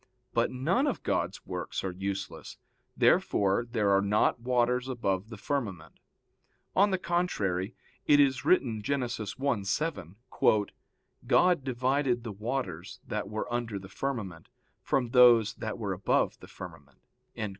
[0.33, 2.57] But none of God's works are useless.
[2.97, 5.99] Therefore there are not waters above the firmament.
[6.75, 7.75] On the contrary,
[8.07, 9.01] It is written (Gen.
[9.01, 10.65] 1:7):
[11.27, 14.49] "(God) divided the waters that were under the firmament,
[14.81, 16.97] from those that were above the firmament."